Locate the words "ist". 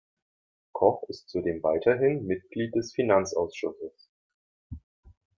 1.09-1.29